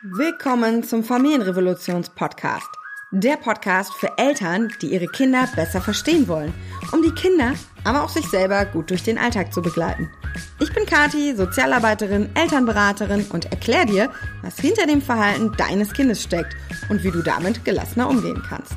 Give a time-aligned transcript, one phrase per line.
[0.00, 2.68] Willkommen zum Familienrevolutions-Podcast.
[3.10, 6.54] Der Podcast für Eltern, die ihre Kinder besser verstehen wollen,
[6.92, 10.08] um die Kinder, aber auch sich selber gut durch den Alltag zu begleiten.
[10.60, 14.12] Ich bin Kati, Sozialarbeiterin, Elternberaterin und erkläre dir,
[14.42, 16.54] was hinter dem Verhalten deines Kindes steckt
[16.88, 18.76] und wie du damit gelassener umgehen kannst.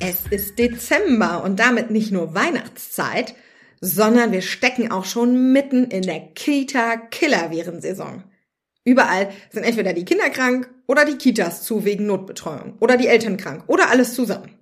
[0.00, 3.36] Es ist Dezember und damit nicht nur Weihnachtszeit,
[3.80, 8.24] sondern wir stecken auch schon mitten in der Kita-Killer-Virensaison.
[8.86, 13.36] Überall sind entweder die Kinder krank oder die Kitas zu wegen Notbetreuung oder die Eltern
[13.36, 14.54] krank oder alles zusammen.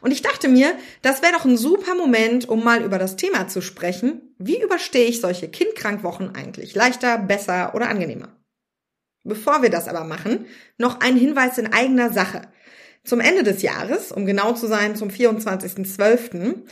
[0.00, 3.48] Und ich dachte mir, das wäre doch ein super Moment, um mal über das Thema
[3.48, 4.34] zu sprechen.
[4.38, 6.74] Wie überstehe ich solche Kindkrankwochen eigentlich?
[6.74, 8.34] Leichter, besser oder angenehmer?
[9.24, 10.46] Bevor wir das aber machen,
[10.78, 12.42] noch ein Hinweis in eigener Sache.
[13.04, 16.62] Zum Ende des Jahres, um genau zu sein, zum 24.12.,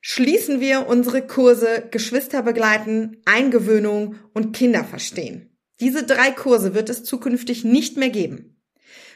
[0.00, 5.51] schließen wir unsere Kurse Geschwister begleiten, Eingewöhnung und Kinder verstehen.
[5.82, 8.56] Diese drei Kurse wird es zukünftig nicht mehr geben.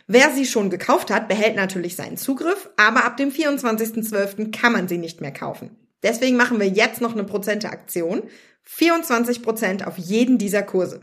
[0.08, 4.50] Wer sie schon gekauft hat, behält natürlich seinen Zugriff, aber ab dem 24.12.
[4.50, 5.76] kann man sie nicht mehr kaufen.
[6.02, 8.24] Deswegen machen wir jetzt noch eine Prozente-Aktion.
[8.64, 11.02] 24 Prozent auf jeden dieser Kurse.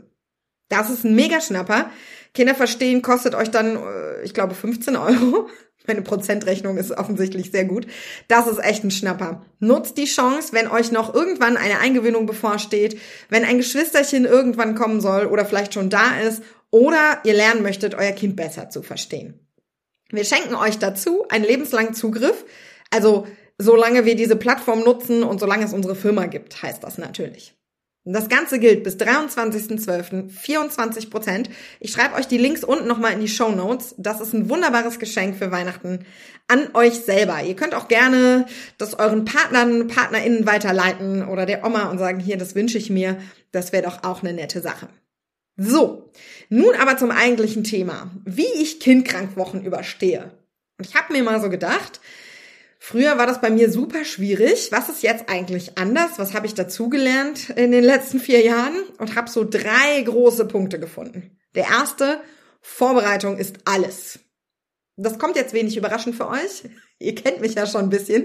[0.68, 1.90] Das ist ein Mega-Schnapper.
[2.34, 5.48] Kinder verstehen kostet euch dann, äh, ich glaube, 15 Euro.
[5.86, 7.86] Meine Prozentrechnung ist offensichtlich sehr gut.
[8.28, 9.44] Das ist echt ein Schnapper.
[9.60, 15.00] Nutzt die Chance, wenn euch noch irgendwann eine Eingewöhnung bevorsteht, wenn ein Geschwisterchen irgendwann kommen
[15.02, 19.38] soll oder vielleicht schon da ist oder ihr lernen möchtet, euer Kind besser zu verstehen.
[20.10, 22.44] Wir schenken euch dazu einen lebenslangen Zugriff.
[22.90, 23.26] Also
[23.58, 27.54] solange wir diese Plattform nutzen und solange es unsere Firma gibt, heißt das natürlich.
[28.06, 30.28] Das Ganze gilt bis 23.12.
[30.28, 31.48] 24 Prozent.
[31.80, 33.94] Ich schreibe euch die Links unten nochmal in die Show Notes.
[33.96, 36.04] Das ist ein wunderbares Geschenk für Weihnachten
[36.46, 37.42] an euch selber.
[37.42, 38.44] Ihr könnt auch gerne
[38.76, 43.16] das euren Partnern, PartnerInnen weiterleiten oder der Oma und sagen, hier, das wünsche ich mir.
[43.52, 44.88] Das wäre doch auch eine nette Sache.
[45.56, 46.10] So,
[46.50, 48.10] nun aber zum eigentlichen Thema.
[48.26, 50.30] Wie ich Kindkrankwochen überstehe.
[50.76, 52.00] Und ich habe mir mal so gedacht,
[52.86, 54.70] Früher war das bei mir super schwierig.
[54.70, 56.18] Was ist jetzt eigentlich anders?
[56.18, 58.74] Was habe ich dazugelernt in den letzten vier Jahren?
[58.98, 61.38] Und habe so drei große Punkte gefunden.
[61.54, 62.20] Der erste,
[62.60, 64.18] Vorbereitung ist alles.
[64.96, 66.64] Das kommt jetzt wenig überraschend für euch.
[67.04, 68.24] Ihr kennt mich ja schon ein bisschen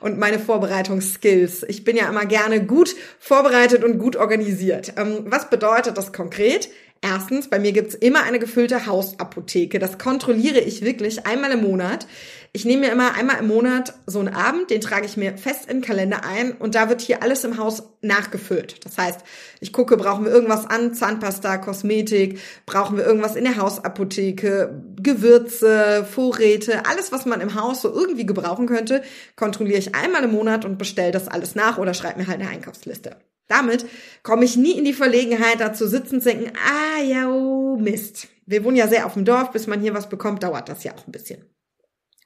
[0.00, 1.64] und meine Vorbereitungsskills.
[1.68, 4.94] Ich bin ja immer gerne gut vorbereitet und gut organisiert.
[4.96, 6.70] Ähm, was bedeutet das konkret?
[7.02, 9.78] Erstens, bei mir gibt's immer eine gefüllte Hausapotheke.
[9.78, 12.06] Das kontrolliere ich wirklich einmal im Monat.
[12.52, 15.70] Ich nehme mir immer einmal im Monat so einen Abend, den trage ich mir fest
[15.70, 18.84] den Kalender ein und da wird hier alles im Haus nachgefüllt.
[18.84, 19.20] Das heißt,
[19.60, 26.04] ich gucke, brauchen wir irgendwas an, Zahnpasta, Kosmetik, brauchen wir irgendwas in der Hausapotheke, Gewürze,
[26.04, 29.02] Vorräte, alles, was man im Haus so irgendwie gebrauchen könnte,
[29.36, 32.50] kontrolliere ich einmal im Monat und bestelle das alles nach oder schreibe mir halt eine
[32.50, 33.16] Einkaufsliste.
[33.48, 33.84] Damit
[34.22, 38.28] komme ich nie in die Verlegenheit, da zu sitzen und denken, ah ja, oh Mist.
[38.46, 40.92] Wir wohnen ja sehr auf dem Dorf, bis man hier was bekommt, dauert das ja
[40.94, 41.44] auch ein bisschen.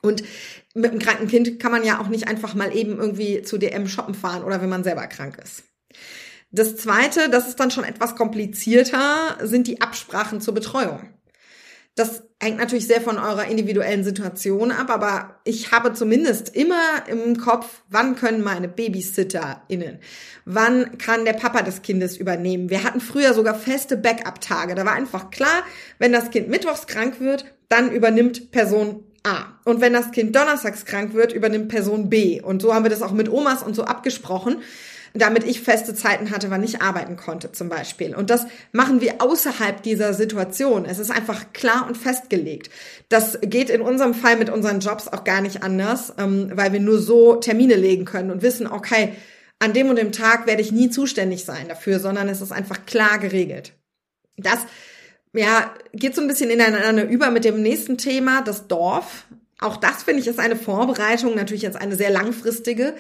[0.02, 0.22] Und
[0.74, 3.88] mit einem kranken Kind kann man ja auch nicht einfach mal eben irgendwie zu DM
[3.88, 5.64] shoppen fahren oder wenn man selber krank ist.
[6.50, 11.08] Das zweite, das ist dann schon etwas komplizierter, sind die Absprachen zur Betreuung.
[11.96, 17.36] Das hängt natürlich sehr von eurer individuellen Situation ab, aber ich habe zumindest immer im
[17.36, 20.00] Kopf, wann können meine BabysitterInnen,
[20.44, 22.68] wann kann der Papa des Kindes übernehmen.
[22.68, 24.74] Wir hatten früher sogar feste Backup-Tage.
[24.74, 25.62] Da war einfach klar,
[25.98, 29.58] wenn das Kind mittwochs krank wird, dann übernimmt Person A.
[29.64, 32.42] Und wenn das Kind donnerstags krank wird, übernimmt Person B.
[32.42, 34.62] Und so haben wir das auch mit Omas und so abgesprochen
[35.14, 38.16] damit ich feste Zeiten hatte, wann ich arbeiten konnte zum Beispiel.
[38.16, 40.84] Und das machen wir außerhalb dieser Situation.
[40.84, 42.68] Es ist einfach klar und festgelegt.
[43.08, 46.80] Das geht in unserem Fall mit unseren Jobs auch gar nicht anders, ähm, weil wir
[46.80, 49.14] nur so Termine legen können und wissen, okay,
[49.60, 52.84] an dem und dem Tag werde ich nie zuständig sein dafür, sondern es ist einfach
[52.84, 53.72] klar geregelt.
[54.36, 54.58] Das
[55.32, 59.26] ja, geht so ein bisschen ineinander über mit dem nächsten Thema, das Dorf.
[59.60, 62.94] Auch das finde ich ist eine Vorbereitung, natürlich jetzt eine sehr langfristige,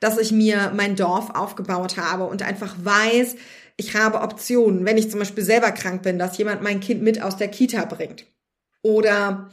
[0.00, 3.36] dass ich mir mein Dorf aufgebaut habe und einfach weiß,
[3.76, 7.22] ich habe Optionen, wenn ich zum Beispiel selber krank bin, dass jemand mein Kind mit
[7.22, 8.26] aus der Kita bringt.
[8.82, 9.48] Oder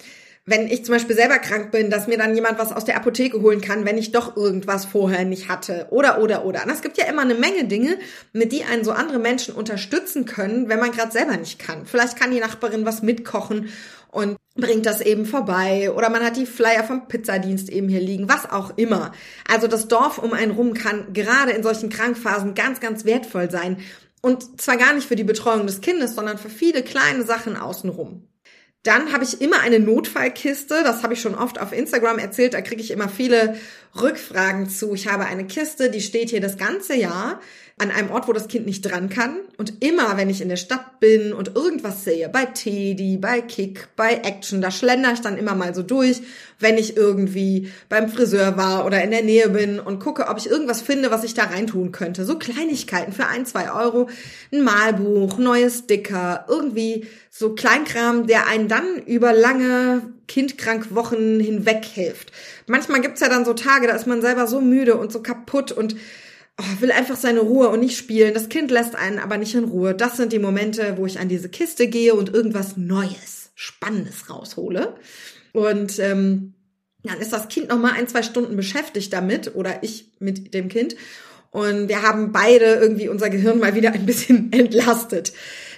[0.50, 3.42] wenn ich zum Beispiel selber krank bin, dass mir dann jemand was aus der Apotheke
[3.42, 5.88] holen kann, wenn ich doch irgendwas vorher nicht hatte.
[5.90, 6.64] Oder, oder, oder.
[6.64, 7.98] Und es gibt ja immer eine Menge Dinge,
[8.32, 11.86] mit die einen so andere Menschen unterstützen können, wenn man gerade selber nicht kann.
[11.86, 13.70] Vielleicht kann die Nachbarin was mitkochen
[14.12, 18.30] und bringt das eben vorbei oder man hat die Flyer vom Pizzadienst eben hier liegen,
[18.30, 19.12] was auch immer.
[19.48, 23.78] Also das Dorf um einen rum kann gerade in solchen Krankphasen ganz, ganz wertvoll sein
[24.22, 28.28] und zwar gar nicht für die Betreuung des Kindes, sondern für viele kleine Sachen außenrum.
[28.84, 30.82] Dann habe ich immer eine Notfallkiste.
[30.84, 32.54] Das habe ich schon oft auf Instagram erzählt.
[32.54, 33.58] Da kriege ich immer viele
[34.00, 34.94] Rückfragen zu.
[34.94, 37.42] Ich habe eine Kiste, die steht hier das ganze Jahr
[37.80, 39.38] an einem Ort, wo das Kind nicht dran kann.
[39.58, 43.90] Und immer, wenn ich in der Stadt bin und irgendwas sehe, bei Teddy, bei Kick,
[43.96, 46.22] bei Action, da schlender ich dann immer mal so durch,
[46.60, 50.50] wenn ich irgendwie beim Friseur war oder in der Nähe bin und gucke, ob ich
[50.50, 52.26] irgendwas finde, was ich da reintun könnte.
[52.26, 54.10] So Kleinigkeiten für ein, zwei Euro,
[54.52, 61.86] ein Malbuch, neue Sticker, irgendwie so Kleinkram, der einen dann über lange kindkrank Wochen hinweg
[61.86, 62.32] hilft.
[62.66, 65.72] Manchmal gibt's ja dann so Tage, da ist man selber so müde und so kaputt
[65.72, 65.96] und
[66.80, 68.34] will einfach seine Ruhe und nicht spielen.
[68.34, 69.94] Das Kind lässt einen aber nicht in Ruhe.
[69.94, 74.96] Das sind die Momente, wo ich an diese Kiste gehe und irgendwas Neues, Spannendes raushole.
[75.54, 76.54] Und ähm,
[77.04, 80.68] dann ist das Kind noch mal ein, zwei Stunden beschäftigt damit oder ich mit dem
[80.68, 80.96] Kind.
[81.52, 85.34] Und wir haben beide irgendwie unser Gehirn mal wieder ein bisschen entlastet.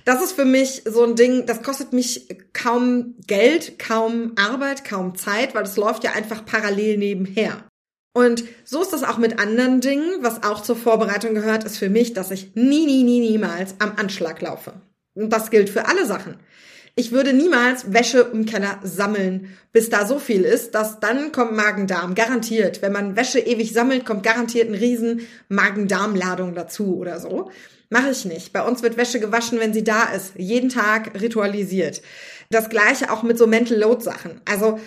[0.05, 5.15] Das ist für mich so ein Ding, das kostet mich kaum Geld, kaum Arbeit, kaum
[5.15, 7.63] Zeit, weil das läuft ja einfach parallel nebenher.
[8.13, 10.21] Und so ist das auch mit anderen Dingen.
[10.21, 13.93] Was auch zur Vorbereitung gehört, ist für mich, dass ich nie, nie, nie, niemals am
[13.97, 14.73] Anschlag laufe.
[15.13, 16.35] Und das gilt für alle Sachen.
[16.95, 21.53] Ich würde niemals Wäsche im Keller sammeln, bis da so viel ist, dass dann kommt
[21.53, 22.13] Magen-Darm.
[22.15, 22.81] Garantiert.
[22.81, 27.51] Wenn man Wäsche ewig sammelt, kommt garantiert ein riesen Magen-Darm-Ladung dazu oder so.
[27.89, 28.53] Mache ich nicht.
[28.53, 30.33] Bei uns wird Wäsche gewaschen, wenn sie da ist.
[30.35, 32.01] Jeden Tag ritualisiert.
[32.49, 34.41] Das gleiche auch mit so Mental Load Sachen.
[34.45, 34.79] Also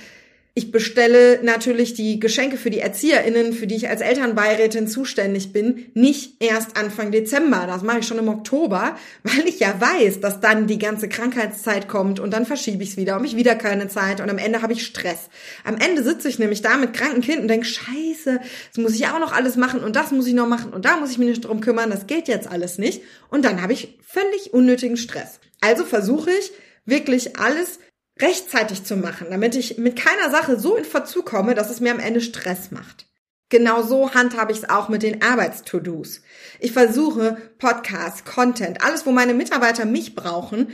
[0.54, 5.87] ich bestelle natürlich die Geschenke für die ErzieherInnen, für die ich als Elternbeirätin zuständig bin,
[5.94, 7.64] nicht erst Anfang Dezember.
[7.66, 11.88] Das mache ich schon im Oktober, weil ich ja weiß, dass dann die ganze Krankheitszeit
[11.88, 14.60] kommt und dann verschiebe ich es wieder und ich wieder keine Zeit und am Ende
[14.60, 15.31] habe ich Stress.
[15.64, 18.40] Am Ende sitze ich nämlich da mit kranken Kind und denke, scheiße,
[18.75, 20.99] das muss ich auch noch alles machen und das muss ich noch machen und da
[20.99, 23.02] muss ich mich nicht drum kümmern, das geht jetzt alles nicht.
[23.31, 25.40] Und dann habe ich völlig unnötigen Stress.
[25.62, 26.52] Also versuche ich
[26.84, 27.78] wirklich alles
[28.20, 31.93] rechtzeitig zu machen, damit ich mit keiner Sache so in Verzug komme, dass es mir
[31.93, 33.06] am Ende Stress macht.
[33.49, 36.23] Genau so handhabe ich es auch mit den Arbeits-To-Dos.
[36.59, 40.69] Ich versuche Podcasts, Content, alles, wo meine Mitarbeiter mich brauchen,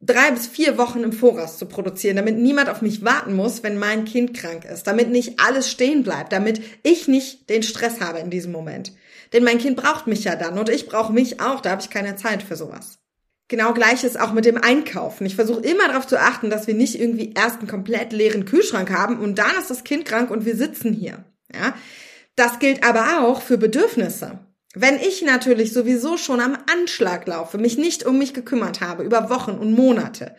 [0.00, 3.78] drei bis vier Wochen im Voraus zu produzieren, damit niemand auf mich warten muss, wenn
[3.78, 8.18] mein Kind krank ist, damit nicht alles stehen bleibt, damit ich nicht den Stress habe
[8.18, 8.92] in diesem Moment.
[9.32, 11.90] Denn mein Kind braucht mich ja dann und ich brauche mich auch, da habe ich
[11.90, 12.98] keine Zeit für sowas.
[13.48, 15.26] Genau gleiches auch mit dem Einkaufen.
[15.26, 18.90] Ich versuche immer darauf zu achten, dass wir nicht irgendwie erst einen komplett leeren Kühlschrank
[18.90, 21.24] haben und dann ist das Kind krank und wir sitzen hier.
[21.54, 21.74] Ja,
[22.36, 24.40] das gilt aber auch für Bedürfnisse.
[24.74, 29.30] Wenn ich natürlich sowieso schon am Anschlag laufe, mich nicht um mich gekümmert habe über
[29.30, 30.34] Wochen und Monate,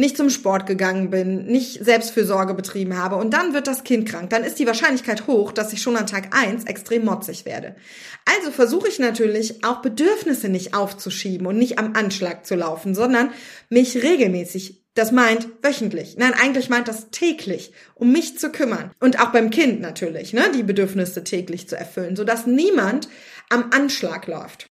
[0.00, 4.30] nicht zum Sport gegangen bin, nicht Selbstfürsorge betrieben habe und dann wird das Kind krank,
[4.30, 7.76] dann ist die Wahrscheinlichkeit hoch, dass ich schon an Tag eins extrem motzig werde.
[8.24, 13.30] Also versuche ich natürlich auch Bedürfnisse nicht aufzuschieben und nicht am Anschlag zu laufen, sondern
[13.68, 16.16] mich regelmäßig das meint wöchentlich.
[16.18, 18.90] Nein, eigentlich meint das täglich, um mich zu kümmern.
[18.98, 23.08] Und auch beim Kind natürlich, ne, die Bedürfnisse täglich zu erfüllen, sodass niemand
[23.50, 24.66] am Anschlag läuft.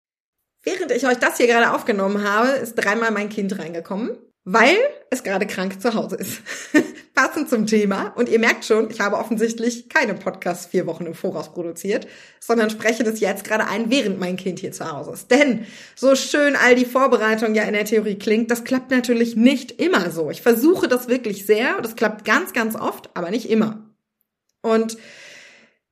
[0.62, 4.76] Während ich euch das hier gerade aufgenommen habe, ist dreimal mein Kind reingekommen weil
[5.08, 6.42] es gerade krank zu Hause ist.
[7.14, 8.08] Passend zum Thema.
[8.16, 12.06] Und ihr merkt schon, ich habe offensichtlich keine Podcasts vier Wochen im Voraus produziert,
[12.40, 15.30] sondern spreche das jetzt gerade ein, während mein Kind hier zu Hause ist.
[15.30, 19.80] Denn so schön all die Vorbereitung ja in der Theorie klingt, das klappt natürlich nicht
[19.80, 20.30] immer so.
[20.30, 23.90] Ich versuche das wirklich sehr das klappt ganz, ganz oft, aber nicht immer.
[24.62, 24.98] Und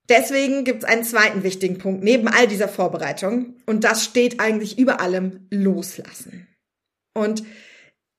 [0.08, 4.76] Deswegen gibt es einen zweiten wichtigen Punkt neben all dieser Vorbereitung und das steht eigentlich
[4.76, 6.48] über allem loslassen.
[7.14, 7.44] Und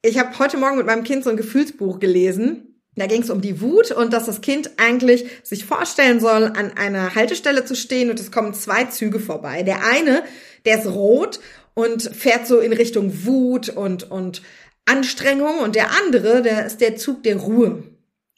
[0.03, 2.81] ich habe heute Morgen mit meinem Kind so ein Gefühlsbuch gelesen.
[2.95, 6.74] Da ging es um die Wut und dass das Kind eigentlich sich vorstellen soll, an
[6.77, 9.63] einer Haltestelle zu stehen und es kommen zwei Züge vorbei.
[9.63, 10.24] Der eine,
[10.65, 11.39] der ist rot
[11.74, 14.43] und fährt so in Richtung Wut und, und
[14.86, 17.83] Anstrengung und der andere, der ist der Zug der Ruhe.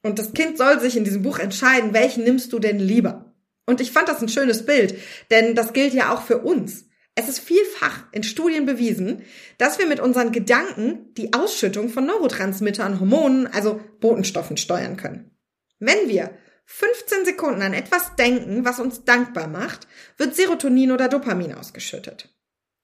[0.03, 3.33] Und das Kind soll sich in diesem Buch entscheiden, welchen nimmst du denn lieber?
[3.65, 4.95] Und ich fand das ein schönes Bild,
[5.31, 6.85] denn das gilt ja auch für uns.
[7.15, 9.23] Es ist vielfach in Studien bewiesen,
[9.57, 15.31] dass wir mit unseren Gedanken die Ausschüttung von Neurotransmittern, Hormonen, also Botenstoffen steuern können.
[15.79, 21.53] Wenn wir 15 Sekunden an etwas denken, was uns dankbar macht, wird Serotonin oder Dopamin
[21.53, 22.35] ausgeschüttet.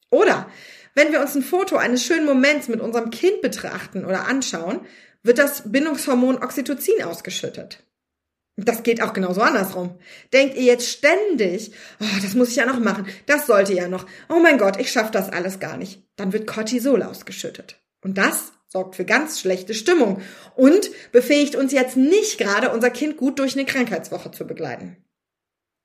[0.10, 0.50] Oder
[0.94, 4.82] wenn wir uns ein Foto eines schönen Moments mit unserem Kind betrachten oder anschauen,
[5.24, 7.84] wird das Bindungshormon Oxytocin ausgeschüttet.
[8.66, 9.98] Das geht auch genauso andersrum.
[10.34, 14.06] Denkt ihr jetzt ständig, oh, das muss ich ja noch machen, das sollte ja noch,
[14.30, 16.04] oh mein Gott, ich schaffe das alles gar nicht.
[16.16, 17.82] Dann wird Cortisol ausgeschüttet.
[18.04, 20.22] Und das sorgt für ganz schlechte Stimmung
[20.56, 24.98] und befähigt uns jetzt nicht gerade, unser Kind gut durch eine Krankheitswoche zu begleiten.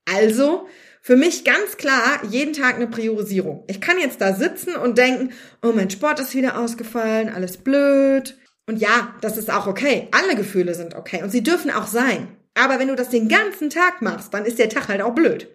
[0.09, 0.69] Also,
[1.03, 3.65] für mich ganz klar, jeden Tag eine Priorisierung.
[3.67, 8.39] Ich kann jetzt da sitzen und denken, oh, mein Sport ist wieder ausgefallen, alles blöd.
[8.67, 10.09] Und ja, das ist auch okay.
[10.13, 12.37] Alle Gefühle sind okay und sie dürfen auch sein.
[12.57, 15.49] Aber wenn du das den ganzen Tag machst, dann ist der Tag halt auch blöd.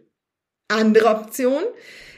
[0.68, 1.64] Andere Option.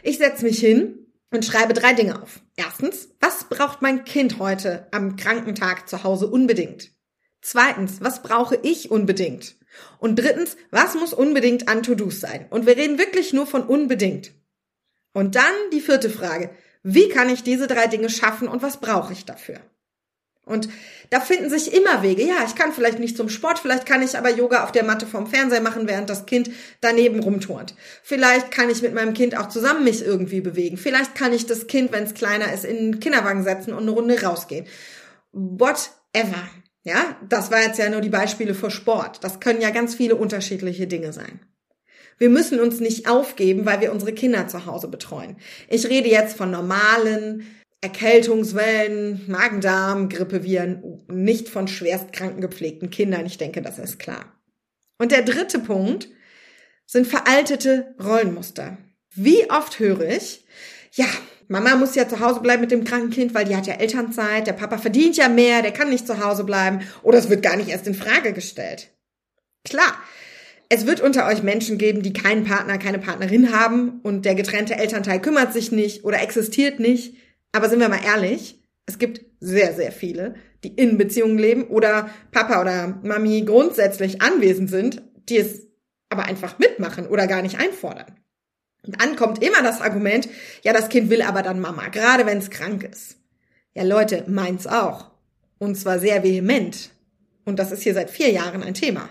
[0.03, 2.41] Ich setze mich hin und schreibe drei Dinge auf.
[2.57, 6.91] Erstens, was braucht mein Kind heute am kranken Tag zu Hause unbedingt?
[7.41, 9.55] Zweitens, was brauche ich unbedingt?
[9.99, 12.45] Und drittens, was muss unbedingt an To-Dos sein?
[12.49, 14.33] Und wir reden wirklich nur von unbedingt.
[15.13, 16.49] Und dann die vierte Frage.
[16.83, 19.61] Wie kann ich diese drei Dinge schaffen und was brauche ich dafür?
[20.45, 20.67] Und
[21.09, 22.23] da finden sich immer Wege.
[22.23, 25.05] Ja, ich kann vielleicht nicht zum Sport, vielleicht kann ich aber Yoga auf der Matte
[25.05, 27.75] vom Fernseher machen, während das Kind daneben rumturnt.
[28.01, 30.75] Vielleicht kann ich mit meinem Kind auch zusammen mich irgendwie bewegen.
[30.75, 33.91] Vielleicht kann ich das Kind, wenn es kleiner ist, in den Kinderwagen setzen und eine
[33.91, 34.65] Runde rausgehen.
[35.31, 36.49] Whatever.
[36.83, 39.23] Ja, das war jetzt ja nur die Beispiele für Sport.
[39.23, 41.39] Das können ja ganz viele unterschiedliche Dinge sein.
[42.17, 45.37] Wir müssen uns nicht aufgeben, weil wir unsere Kinder zu Hause betreuen.
[45.69, 47.47] Ich rede jetzt von normalen,
[47.83, 53.25] Erkältungswellen, Magen-Darm, Grippeviren, nicht von schwerstkranken gepflegten Kindern.
[53.25, 54.25] Ich denke, das ist klar.
[54.97, 56.07] Und der dritte Punkt
[56.85, 58.77] sind veraltete Rollenmuster.
[59.13, 60.45] Wie oft höre ich,
[60.93, 61.05] ja,
[61.47, 64.47] Mama muss ja zu Hause bleiben mit dem kranken Kind, weil die hat ja Elternzeit,
[64.47, 67.57] der Papa verdient ja mehr, der kann nicht zu Hause bleiben oder es wird gar
[67.57, 68.91] nicht erst in Frage gestellt.
[69.65, 69.93] Klar,
[70.69, 74.75] es wird unter euch Menschen geben, die keinen Partner, keine Partnerin haben und der getrennte
[74.75, 77.15] Elternteil kümmert sich nicht oder existiert nicht.
[77.53, 82.09] Aber sind wir mal ehrlich, es gibt sehr, sehr viele, die in Beziehungen leben oder
[82.31, 85.67] Papa oder Mami grundsätzlich anwesend sind, die es
[86.09, 88.19] aber einfach mitmachen oder gar nicht einfordern.
[88.85, 90.27] Und dann kommt immer das Argument,
[90.63, 93.17] ja, das Kind will aber dann Mama, gerade wenn es krank ist.
[93.73, 95.11] Ja, Leute, meins auch.
[95.57, 96.91] Und zwar sehr vehement.
[97.45, 99.09] Und das ist hier seit vier Jahren ein Thema.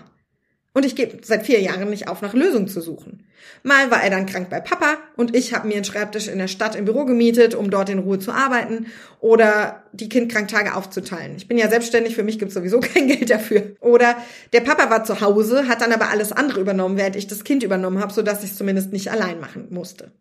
[0.75, 3.27] Und ich gebe seit vier Jahren nicht auf, nach Lösungen zu suchen.
[3.61, 6.47] Mal war er dann krank bei Papa und ich habe mir einen Schreibtisch in der
[6.47, 8.87] Stadt im Büro gemietet, um dort in Ruhe zu arbeiten
[9.19, 11.35] oder die Kindkranktage aufzuteilen.
[11.35, 13.75] Ich bin ja selbstständig, für mich gibt's sowieso kein Geld dafür.
[13.81, 14.17] Oder
[14.51, 17.61] der Papa war zu Hause, hat dann aber alles andere übernommen, während ich das Kind
[17.61, 20.11] übernommen habe, sodass ich es zumindest nicht allein machen musste.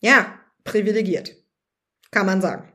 [0.00, 1.34] Ja, privilegiert.
[2.12, 2.72] Kann man sagen.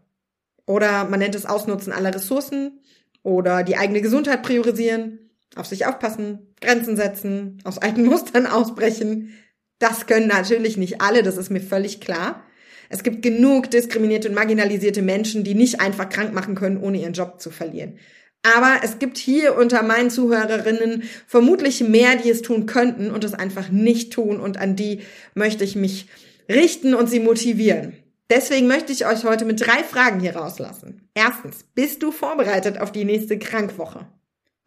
[0.66, 2.82] Oder man nennt es Ausnutzen aller Ressourcen
[3.24, 9.34] oder die eigene Gesundheit priorisieren auf sich aufpassen, Grenzen setzen, aus alten Mustern ausbrechen.
[9.80, 12.44] Das können natürlich nicht alle, das ist mir völlig klar.
[12.90, 17.14] Es gibt genug diskriminierte und marginalisierte Menschen, die nicht einfach krank machen können, ohne ihren
[17.14, 17.98] Job zu verlieren.
[18.44, 23.34] Aber es gibt hier unter meinen Zuhörerinnen vermutlich mehr, die es tun könnten und es
[23.34, 25.02] einfach nicht tun und an die
[25.36, 26.08] möchte ich mich
[26.50, 27.94] richten und sie motivieren.
[28.30, 31.08] Deswegen möchte ich euch heute mit drei Fragen hier rauslassen.
[31.14, 34.08] Erstens, bist du vorbereitet auf die nächste Krankwoche?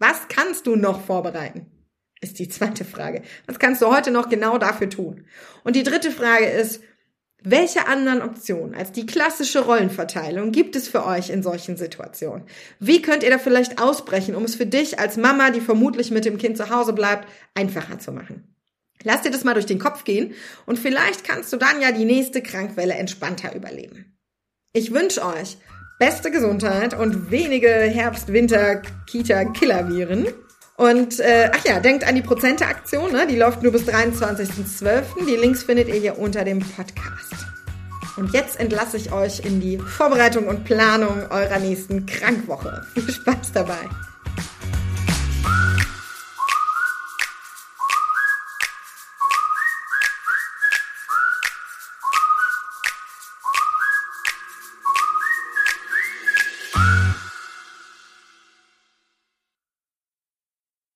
[0.07, 1.65] Was kannst du noch vorbereiten?
[2.21, 3.23] Ist die zweite Frage.
[3.47, 5.25] Was kannst du heute noch genau dafür tun?
[5.63, 6.83] Und die dritte Frage ist,
[7.43, 12.45] welche anderen Optionen als die klassische Rollenverteilung gibt es für euch in solchen Situationen?
[12.81, 16.27] Wie könnt ihr da vielleicht ausbrechen, um es für dich als Mama, die vermutlich mit
[16.27, 18.55] dem Kind zu Hause bleibt, einfacher zu machen?
[19.05, 20.35] Lass dir das mal durch den Kopf gehen
[20.67, 24.19] und vielleicht kannst du dann ja die nächste Krankwelle entspannter überleben.
[24.75, 25.57] Ich wünsche euch
[25.99, 30.27] beste Gesundheit und wenige Herbst-, Winter-, Kita-Killer-Viren.
[30.77, 33.27] Und äh, ach ja, denkt an die Prozente-Aktion, ne?
[33.27, 35.27] die läuft nur bis 23.12.
[35.27, 37.47] Die Links findet ihr hier unter dem Podcast.
[38.17, 42.85] Und jetzt entlasse ich euch in die Vorbereitung und Planung eurer nächsten Krankwoche.
[42.95, 43.89] Viel Spaß dabei!